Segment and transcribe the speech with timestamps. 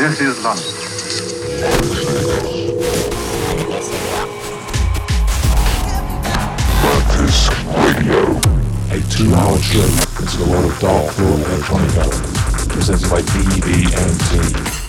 [0.00, 0.64] This is London.
[6.82, 8.40] Mantis Radio.
[8.88, 14.79] A two-hour trip into the world of dark field electronica, presented by BBMT.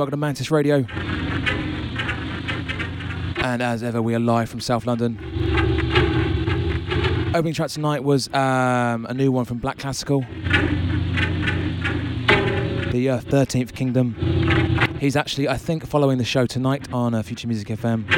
[0.00, 0.86] Welcome to Mantis Radio.
[3.44, 5.18] And as ever, we are live from South London.
[7.34, 10.22] Opening track tonight was um, a new one from Black Classical,
[12.92, 14.14] the uh, 13th Kingdom.
[14.98, 18.10] He's actually, I think, following the show tonight on uh, Future Music FM.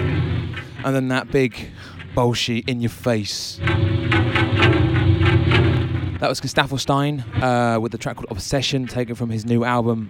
[0.84, 1.68] And then that big
[2.14, 3.58] bullshit in your face.
[6.22, 10.08] That was Gustavo Stein uh, with the track called Obsession, taken from his new album,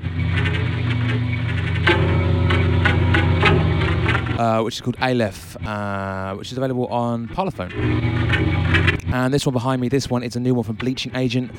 [4.39, 7.73] uh, which is called Aleph, uh, which is available on Parlophone.
[9.12, 11.51] And this one behind me, this one is a new one from Bleaching Agent,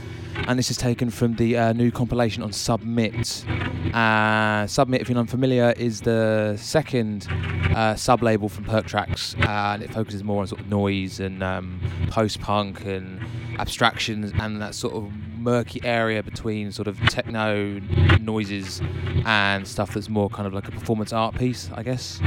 [0.47, 3.45] and this is taken from the uh, new compilation on Submit.
[3.93, 7.27] Uh, Submit, if you're unfamiliar, is the second
[7.75, 11.43] uh, sub label from Perc Trax, and it focuses more on sort of noise and
[11.43, 13.19] um, post punk and
[13.59, 15.11] abstractions and that sort of
[15.43, 17.79] murky area between sort of techno
[18.19, 18.81] noises
[19.25, 22.19] and stuff that's more kind of like a performance art piece, I guess.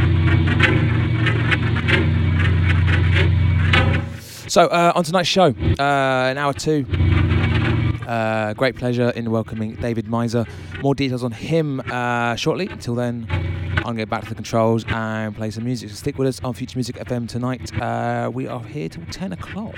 [4.48, 5.46] So, uh, on tonight's show,
[5.78, 6.86] uh, an hour two.
[8.06, 10.48] Uh, great pleasure in welcoming David Meiser.
[10.82, 12.68] More details on him uh, shortly.
[12.68, 15.90] Until then, I'm going to get back to the controls and play some music.
[15.90, 17.76] So stick with us on Future Music FM tonight.
[17.80, 19.74] Uh, we are here till 10 o'clock.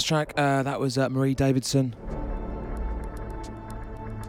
[0.00, 1.94] Last track, uh, that was uh, Marie Davidson.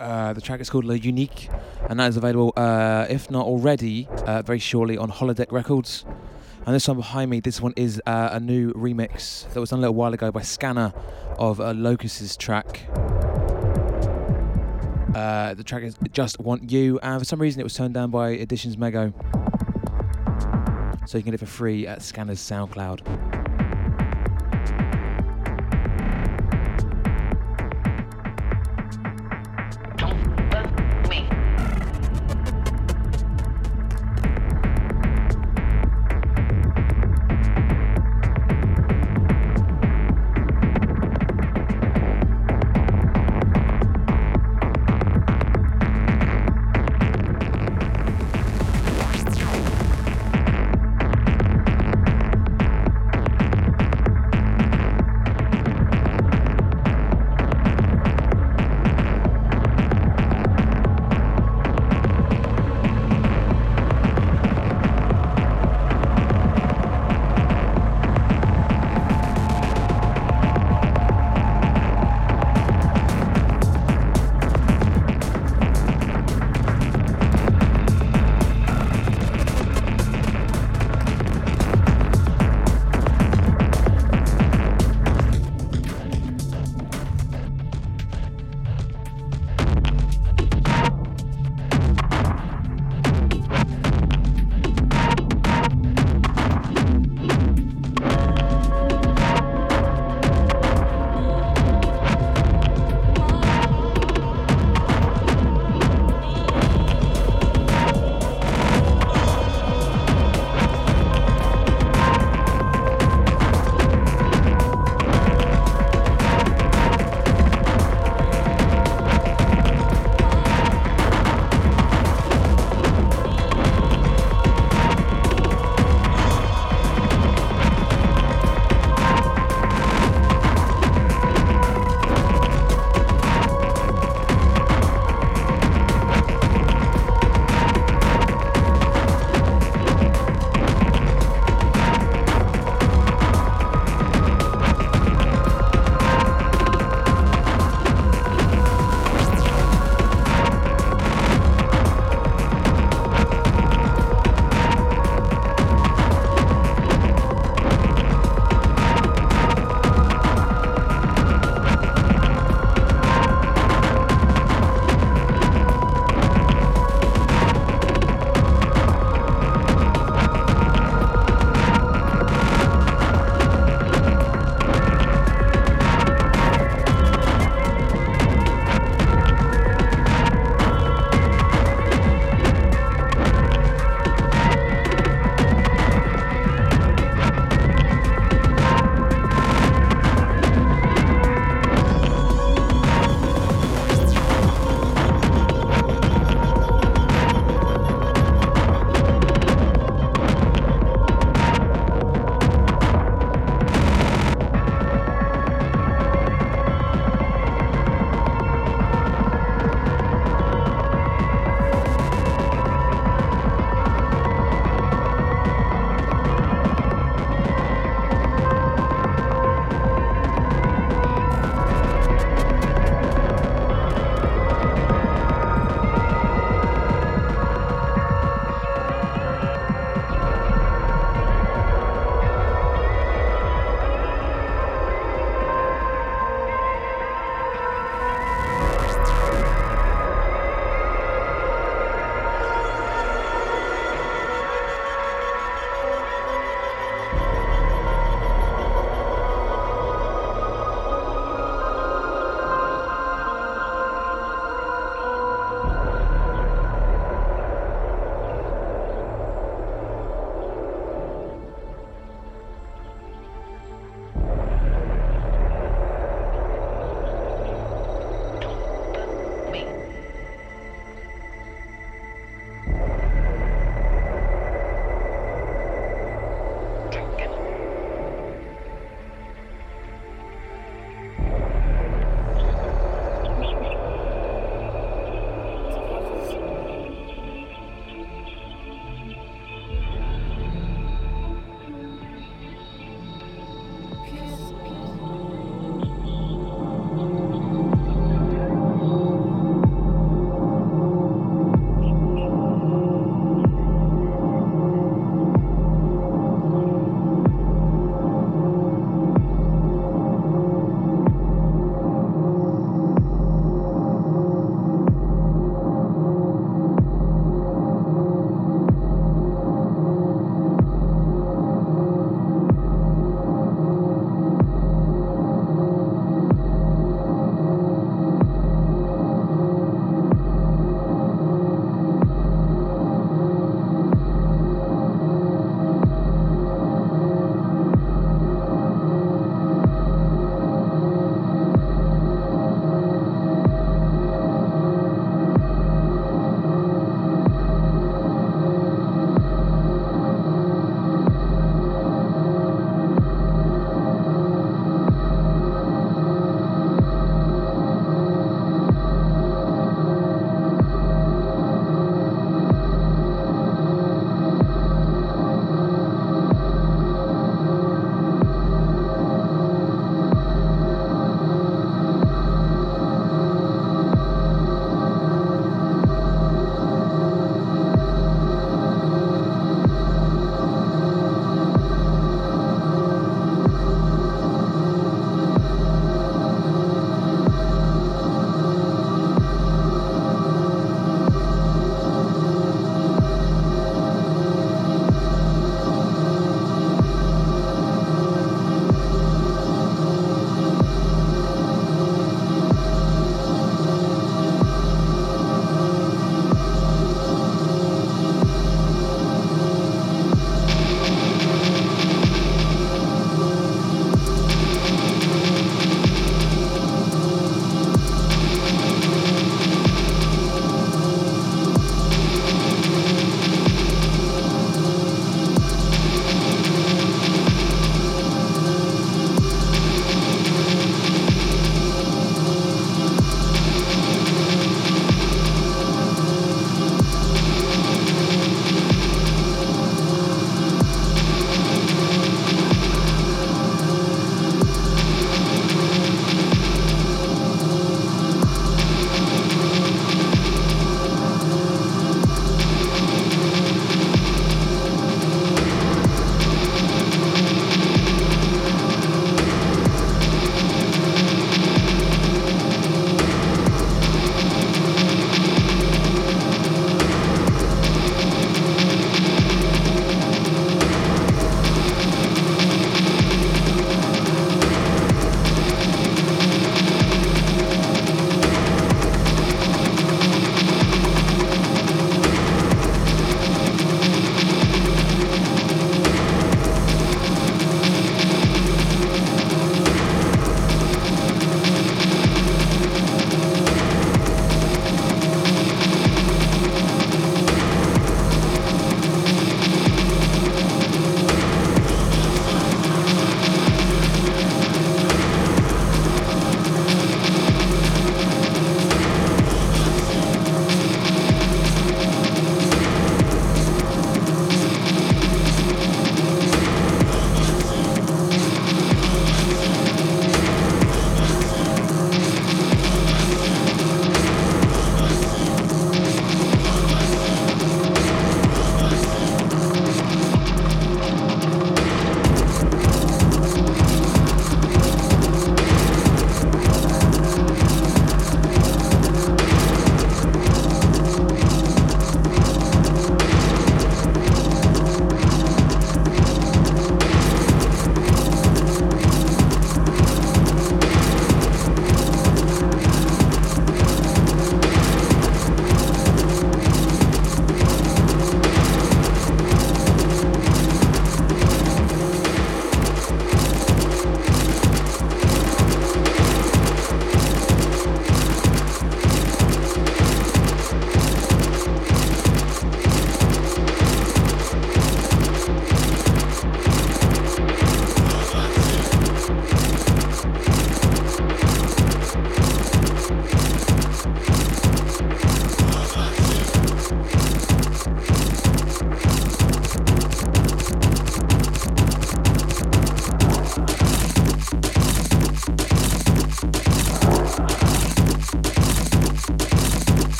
[0.00, 1.50] Uh, the track is called Le Unique,
[1.90, 6.06] and that is available, uh, if not already, uh, very shortly on Holodeck Records.
[6.64, 9.80] And this one behind me, this one is uh, a new remix that was done
[9.80, 10.94] a little while ago by Scanner
[11.38, 12.88] of uh, Locust's track.
[15.12, 18.30] The track is Just Want You, and for some reason it was turned down by
[18.30, 19.12] Editions Mego.
[21.06, 23.27] So you can get it for free at Scanner's SoundCloud.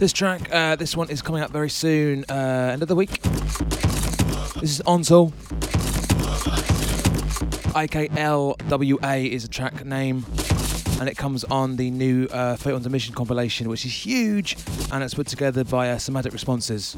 [0.00, 3.20] This track, uh, this one is coming out very soon, uh, end of the week.
[3.20, 5.30] This is Onsul.
[7.74, 10.24] IKLWA is a track name,
[11.00, 14.56] and it comes on the new uh, Fate on the Mission compilation, which is huge,
[14.90, 16.94] and it's put together by uh, Somatic Responses.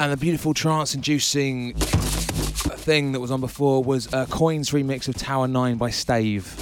[0.00, 5.16] And the beautiful trance inducing thing that was on before was uh, Coin's remix of
[5.16, 6.56] Tower 9 by Stave.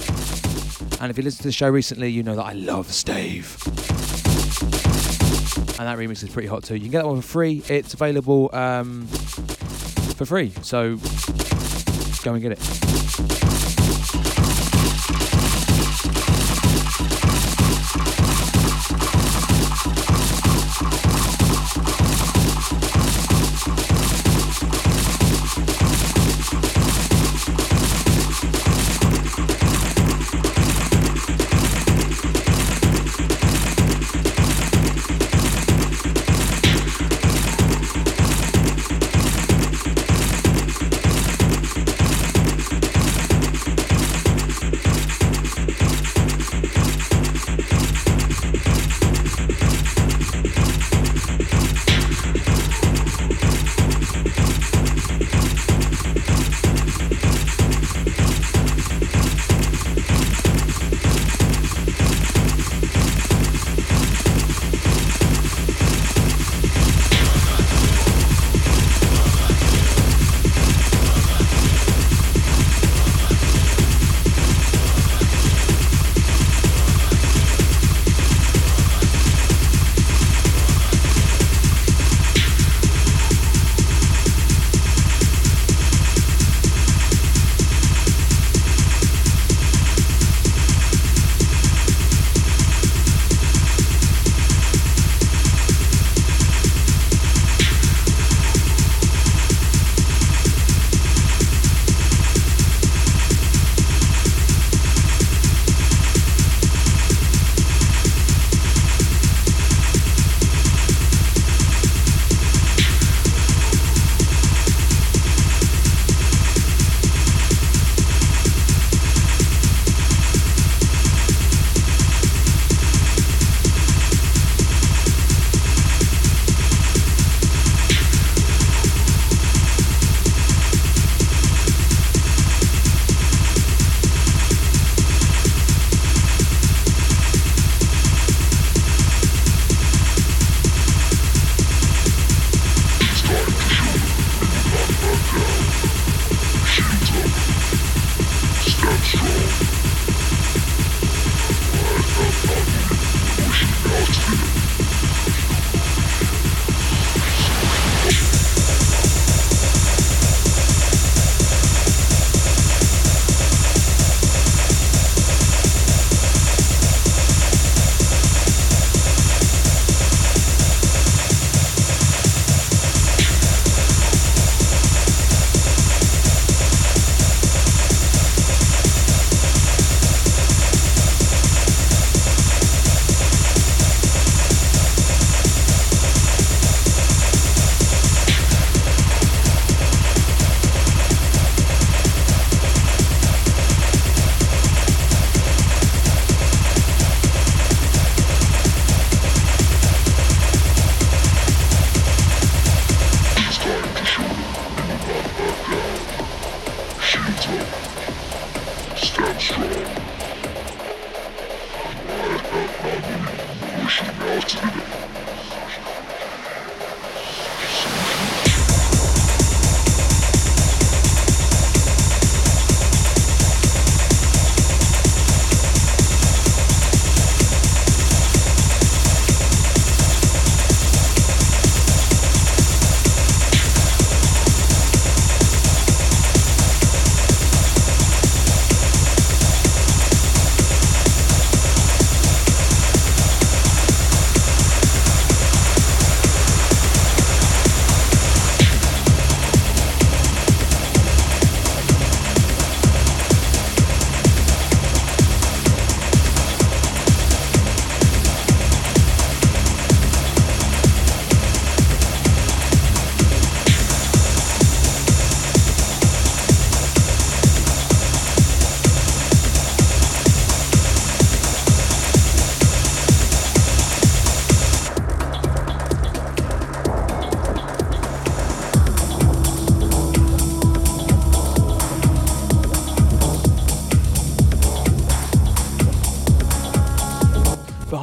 [1.01, 3.57] And if you listen to the show recently, you know that I love Stave.
[5.79, 6.75] And that remix is pretty hot too.
[6.75, 7.63] You can get that one for free.
[7.69, 10.97] It's available um, for free, so
[12.23, 12.78] go and get it.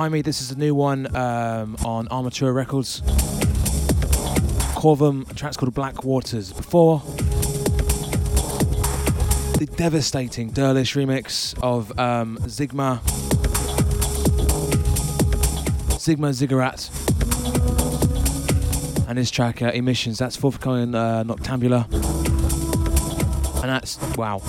[0.06, 3.00] Behind me, this is a new one um, on Armature Records.
[4.76, 6.52] Corvum, a track's called Black Waters.
[6.52, 7.00] Before,
[9.58, 13.00] the devastating Derlish remix of um, Zigma.
[15.98, 16.88] Zigma Ziggurat.
[19.08, 20.18] And his track uh, Emissions.
[20.18, 21.92] That's forthcoming uh, Noctambula.
[23.60, 24.40] And that's, wow.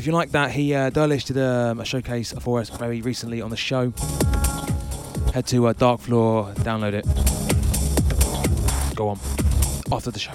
[0.00, 3.50] If you like that, he uh, did um, a showcase for us very recently on
[3.50, 3.92] the show.
[5.34, 7.04] Head to uh, Darkfloor, download it.
[8.96, 9.18] Go on.
[9.92, 10.32] After the show.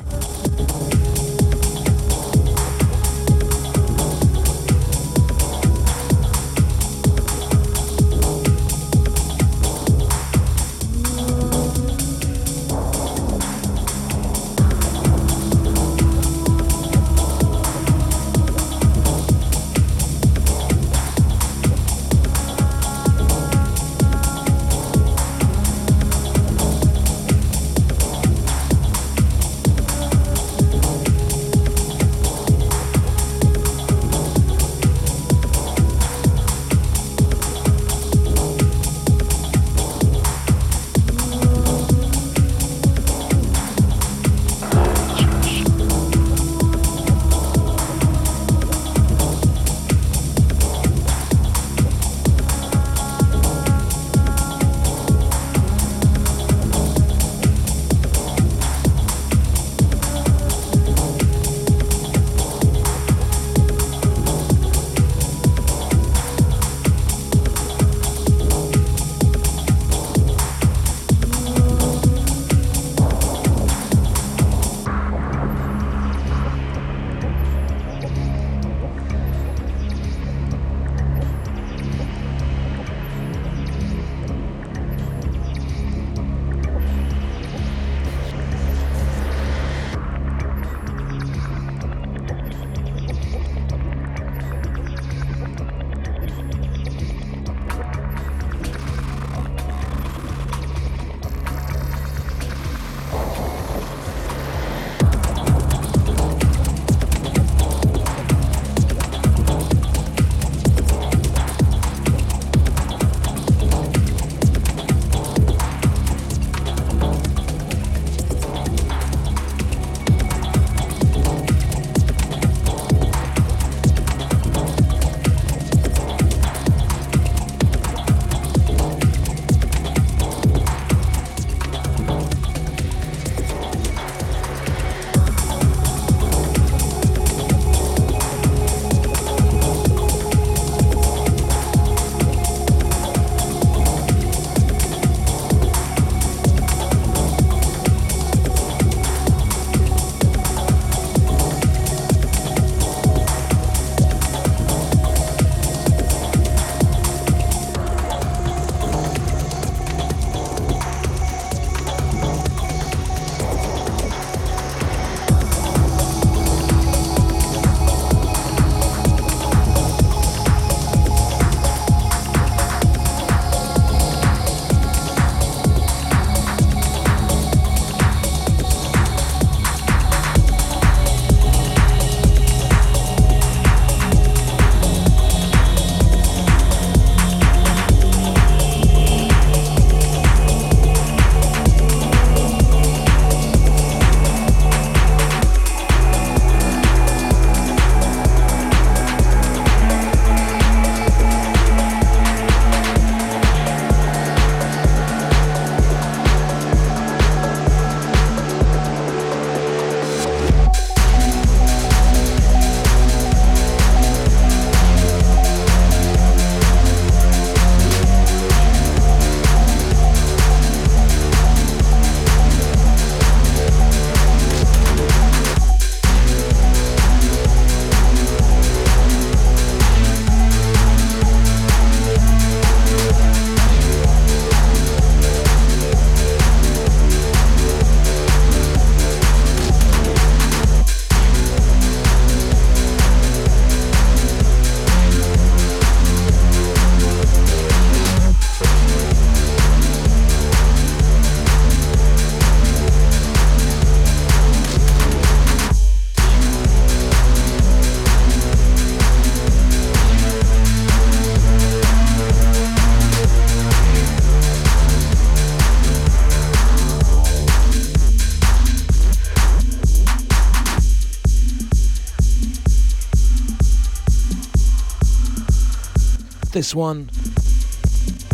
[276.55, 277.09] This one.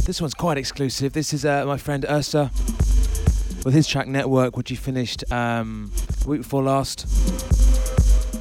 [0.06, 1.12] This one's quite exclusive.
[1.12, 2.52] This is uh, my friend Ursa
[3.66, 5.92] with his track Network, which he finished um,
[6.28, 7.08] week before last.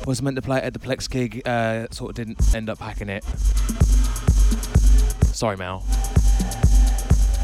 [0.07, 3.09] Was meant to play at the Plex gig, uh, sort of didn't end up packing
[3.09, 3.25] it.
[5.33, 5.83] Sorry, Mal.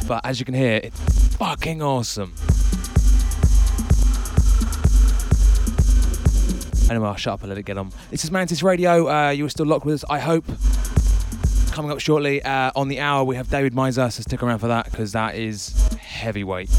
[0.06, 1.00] But as you can hear, it's
[1.36, 2.34] fucking awesome.
[6.90, 7.92] Anyway, I'll shut up and let it get on.
[8.10, 9.08] This is Mantis Radio.
[9.08, 10.44] Uh, you are still locked with us, I hope.
[11.76, 14.68] Coming up shortly uh, on the hour, we have David Meiser, so stick around for
[14.68, 16.70] that because that is heavyweight.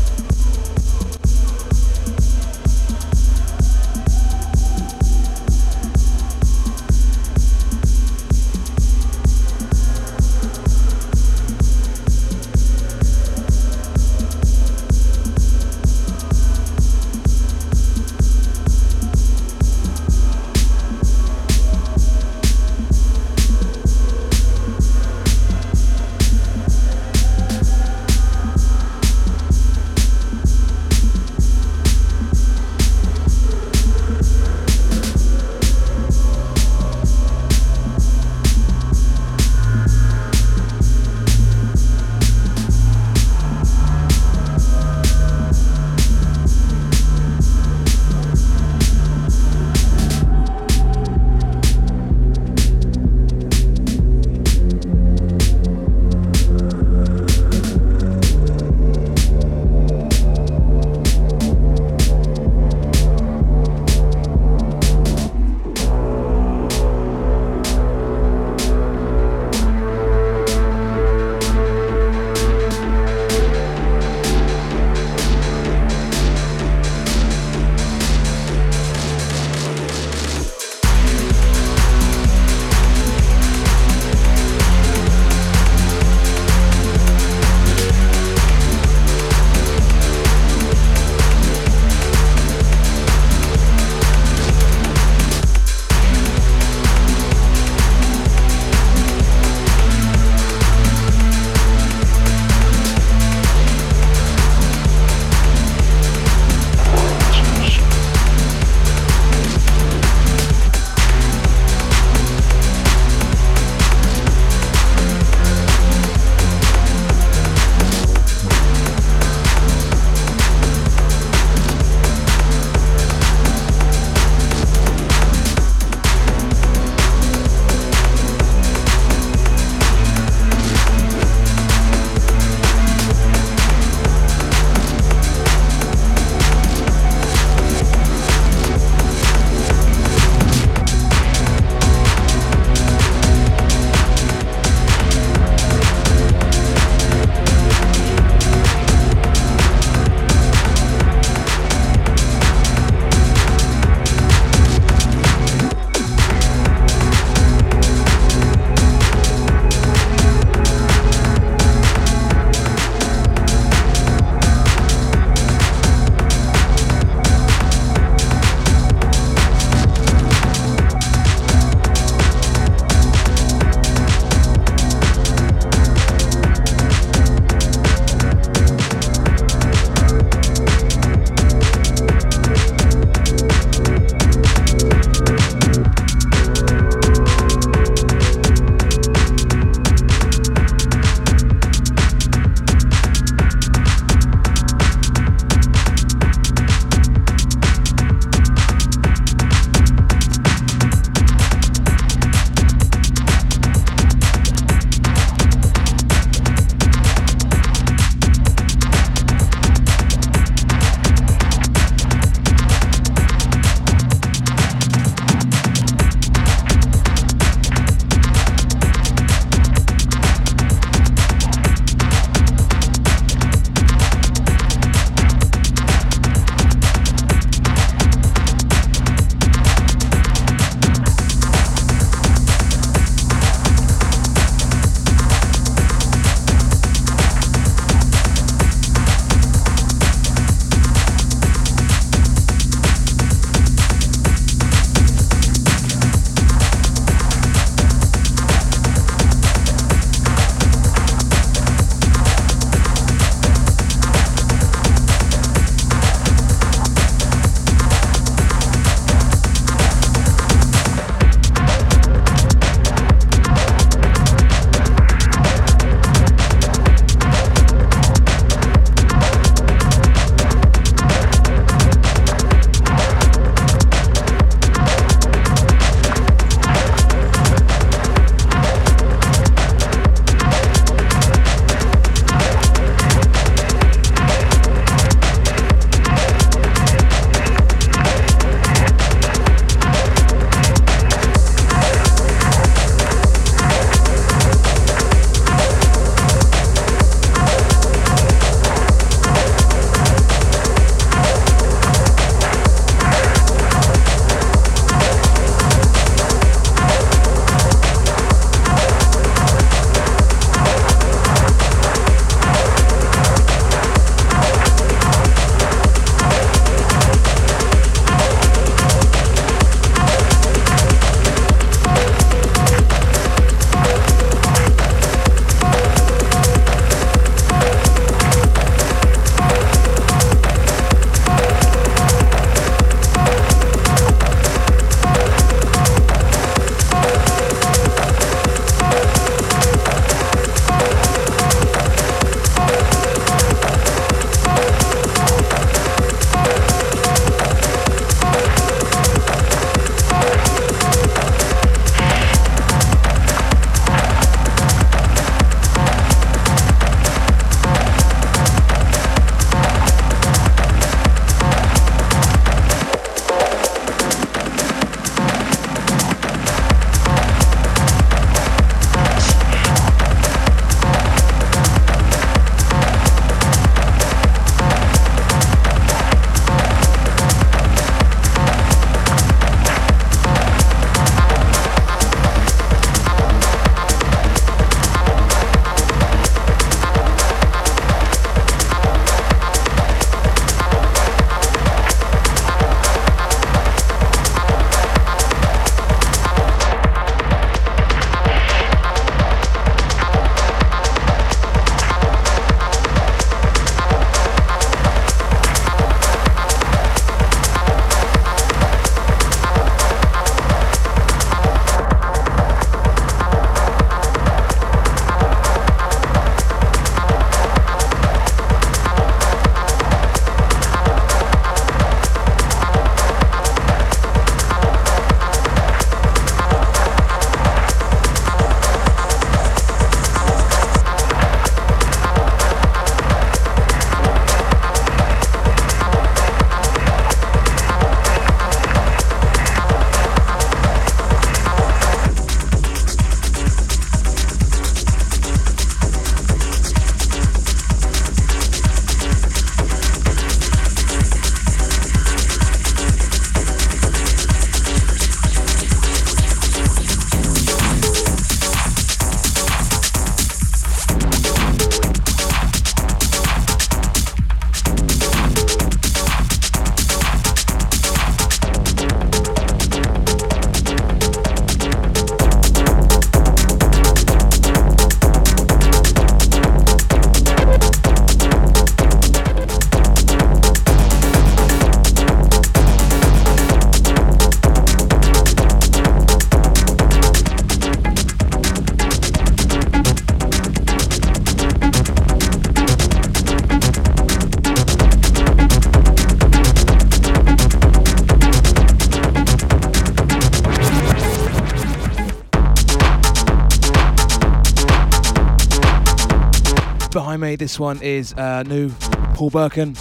[507.19, 508.69] Behind this one is uh, new
[509.15, 509.73] Paul Birken.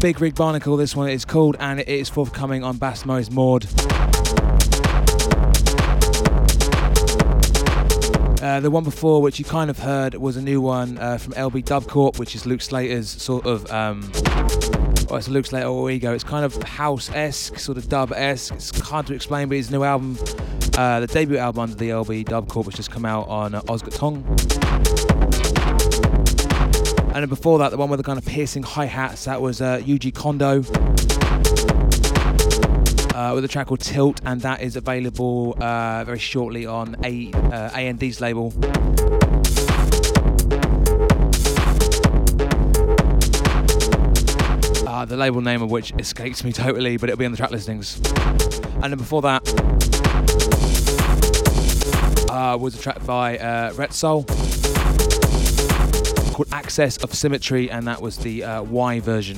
[0.00, 3.64] Big Rig Barnacle, this one is called, and it is forthcoming on Bass Mose Maud.
[8.42, 11.32] Uh, the one before, which you kind of heard, was a new one uh, from
[11.32, 13.70] LB Dubcorp, which is Luke Slater's sort of.
[13.72, 14.10] Um,
[15.08, 16.12] well, it's Luke Slater or Ego.
[16.12, 18.52] It's kind of house esque, sort of dub esque.
[18.52, 20.18] It's hard to explain, but his new album,
[20.76, 23.96] uh, the debut album under the LB Dubcorp, which just come out on uh, Ostgut
[23.96, 24.57] Ton.
[27.18, 29.60] And then before that, the one with the kind of piercing hi hats, that was
[29.60, 29.82] uh,
[30.14, 30.60] Kondo
[33.12, 37.32] uh, with a track called Tilt, and that is available uh, very shortly on A
[37.32, 38.52] uh, AND's label.
[44.86, 47.50] Uh, the label name of which escapes me totally, but it'll be on the track
[47.50, 47.96] listings.
[48.74, 49.42] And then before that
[52.30, 54.24] uh, was a track by uh, Red Soul
[56.38, 59.36] called Access of Symmetry, and that was the uh, Y version.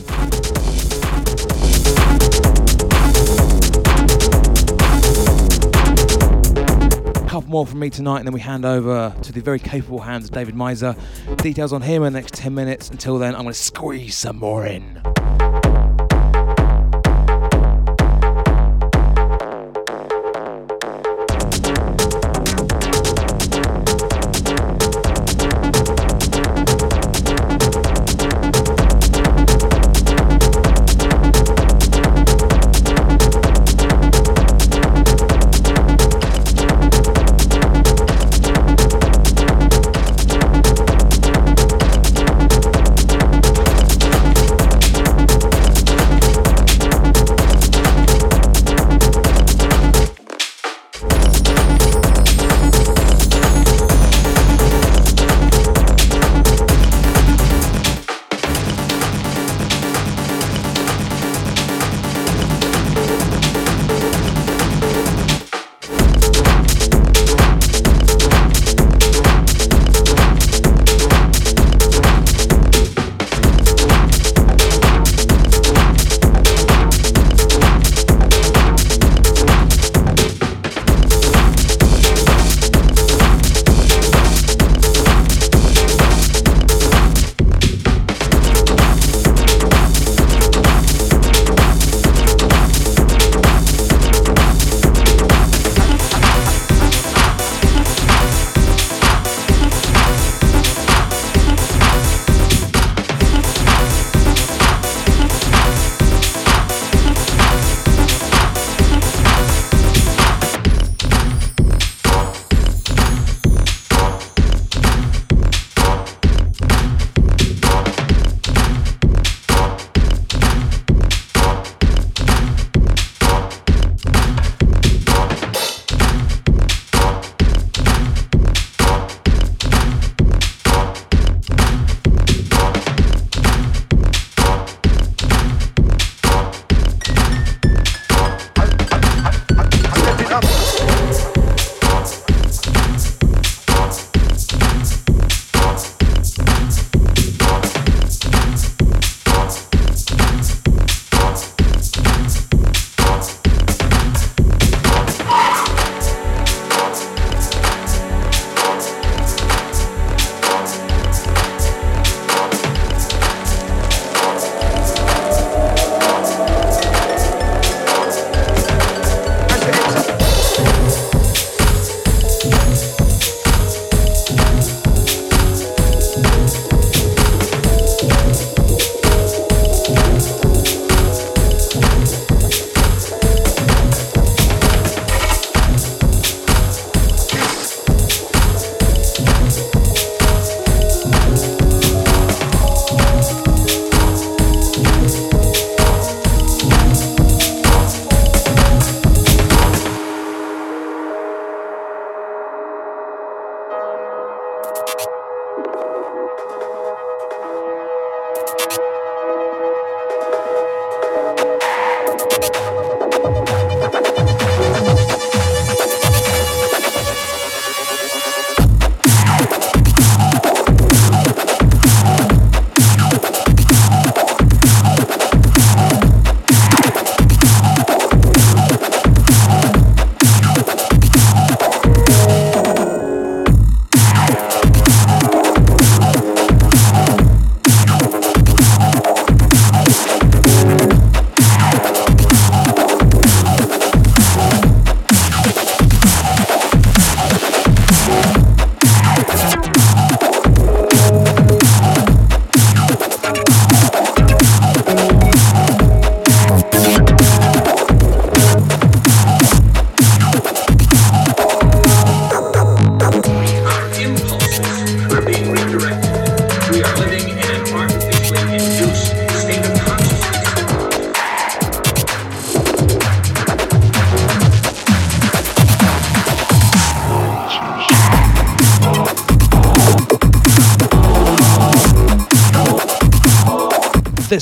[7.17, 10.01] A couple more from me tonight, and then we hand over to the very capable
[10.01, 10.95] hands of David Meiser.
[11.39, 12.91] Details on him in the next 10 minutes.
[12.91, 15.01] Until then, I'm going to squeeze some more in.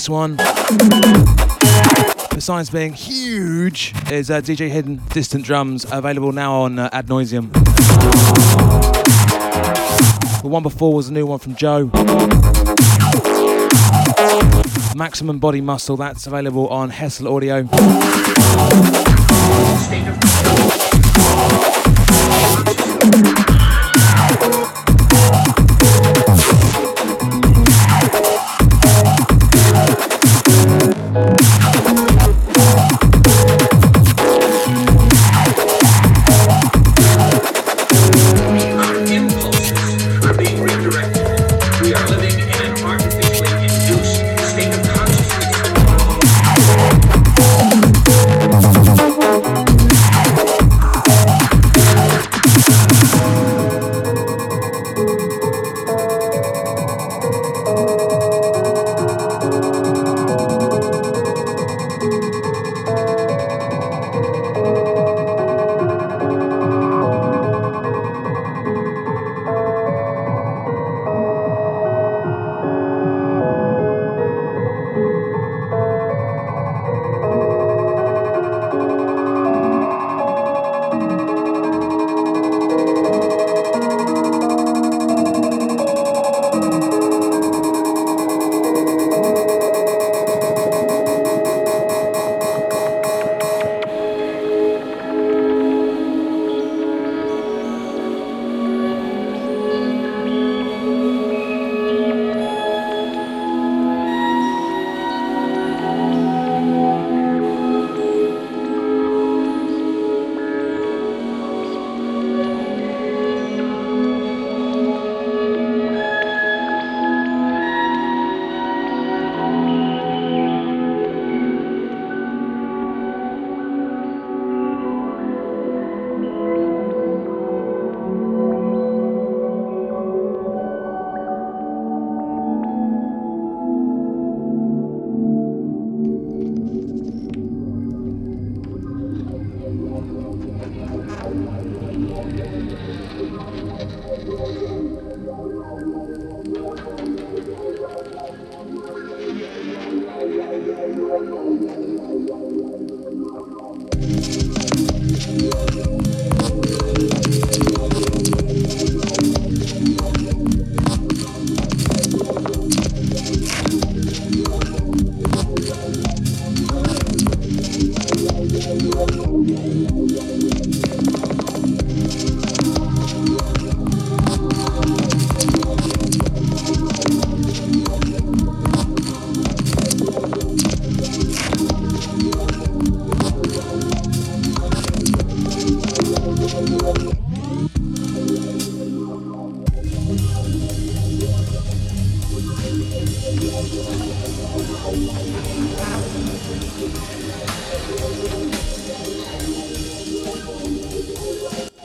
[0.08, 0.36] One,
[2.34, 7.52] besides being huge, is uh, DJ Hidden Distant Drums, available now on uh, Ad Noiseam.
[10.40, 11.90] The one before was a new one from Joe.
[14.96, 17.68] Maximum Body Muscle, that's available on Hessle Audio.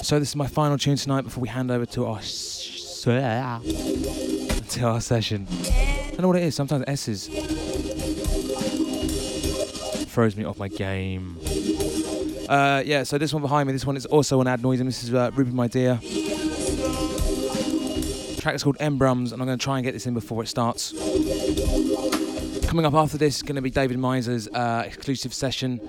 [0.04, 3.24] So this is my final tune tonight before we hand over to our to
[4.84, 5.48] our session.
[5.50, 6.56] I don't know what it is.
[6.56, 7.30] Sometimes S's
[10.08, 11.38] throws me off my game.
[12.50, 14.90] Uh, yeah, so this one behind me, this one is also an ad noise, and
[14.90, 15.96] this is uh, Ruby My Dear.
[18.36, 20.44] The track is called Embrums, and I'm going to try and get this in before
[20.44, 20.92] it starts.
[22.68, 25.80] Coming up after this is going to be David Meiser's uh, exclusive session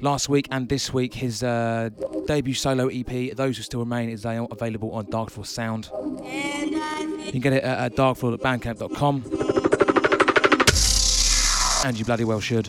[0.00, 1.14] last week and this week.
[1.14, 1.90] His uh,
[2.26, 5.90] debut solo EP, Those Who Still Remain, is available on Dark Floor Sound.
[5.94, 9.24] You can get it at, at darkfloor.bandcamp.com.
[11.86, 12.68] And you bloody well should.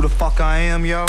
[0.00, 1.04] who the fuck I am, yo?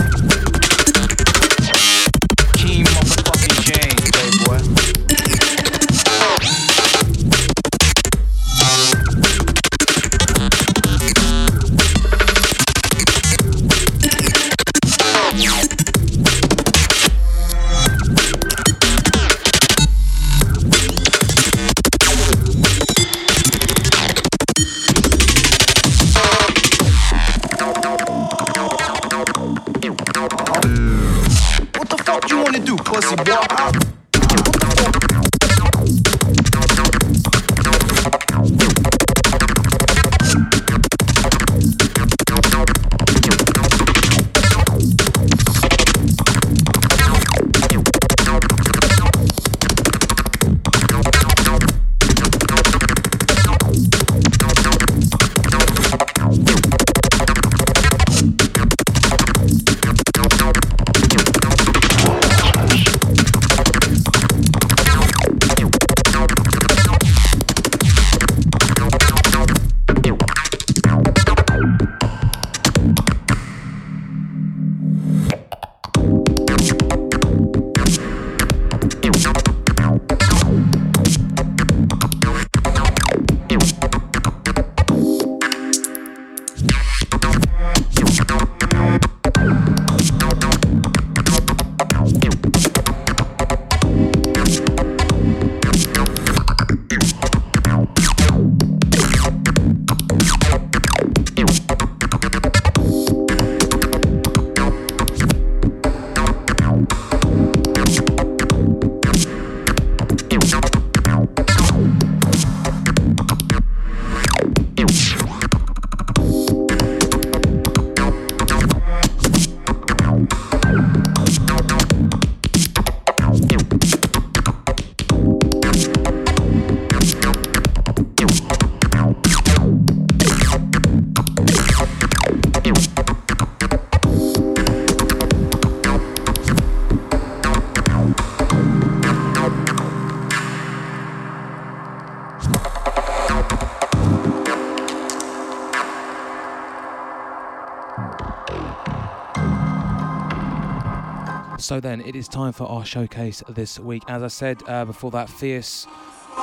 [151.72, 154.03] So then, it is time for our showcase this week.
[154.09, 155.88] As I said uh, before that, Fierce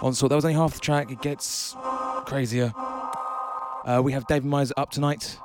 [0.00, 1.10] Onslaught, that was only half the track.
[1.10, 1.76] It gets
[2.24, 2.72] crazier.
[2.74, 5.38] Uh, we have David Meiser up tonight.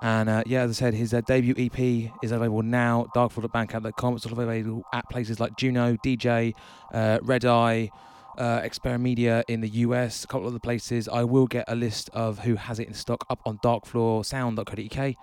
[0.00, 4.14] And uh, yeah, as I said, his uh, debut EP is available now, darkfloor.bandcamp.com.
[4.14, 6.54] It's also available at places like Juno, DJ,
[6.94, 7.90] uh, Red Eye,
[8.38, 11.08] uh, Xperia Media in the US, a couple of other places.
[11.08, 15.16] I will get a list of who has it in stock up on darkfloorsound.co.uk.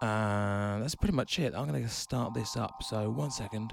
[0.00, 1.54] Uh, that's pretty much it.
[1.56, 2.82] I'm going to start this up.
[2.82, 3.72] So, one second.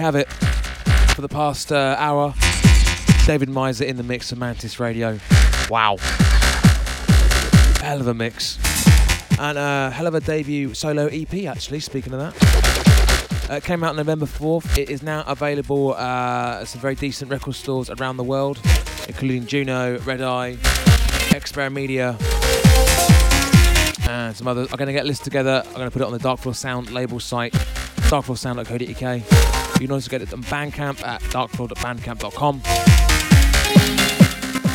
[0.00, 0.32] we have it
[1.14, 2.32] for the past uh, hour.
[3.26, 5.18] David Meiser in the mix of Mantis Radio.
[5.68, 5.98] Wow.
[7.82, 8.58] Hell of a mix.
[9.38, 13.50] And uh, hell of a debut solo EP, actually, speaking of that.
[13.50, 14.78] Uh, came out November 4th.
[14.78, 18.58] It is now available uh, at some very decent record stores around the world,
[19.06, 20.56] including Juno, Red Eye,
[21.34, 22.16] Expert Media,
[24.08, 24.72] and some others.
[24.72, 25.62] I'm going to get lists together.
[25.66, 29.39] I'm going to put it on the Dark Floor Sound label site, darkfloorsound.co.uk.
[29.80, 32.60] You can also get it on Bandcamp at darkfloor.bandcamp.com.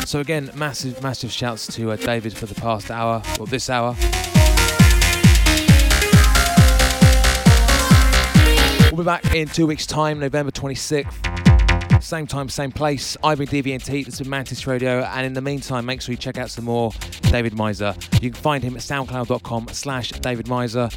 [0.04, 3.94] So again, massive, massive shouts to uh, David for the past hour, or this hour.
[8.90, 12.02] We'll be back in two weeks' time, November 26th.
[12.02, 13.16] Same time, same place.
[13.16, 16.50] Been DVNT, this is Mantis Radio, and in the meantime, make sure you check out
[16.50, 16.92] some more
[17.22, 17.94] David Meiser.
[18.22, 20.92] You can find him at soundcloud.com slash David Meiser.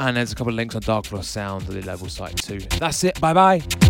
[0.00, 2.60] And there's a couple of links on Dark Floor Sound, the label site too.
[2.78, 3.20] That's it.
[3.20, 3.89] Bye bye.